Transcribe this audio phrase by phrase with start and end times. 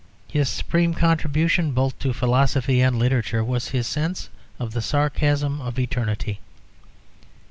[0.27, 5.77] His supreme contribution, both to philosophy and literature, was his sense of the sarcasm of
[5.77, 6.39] eternity.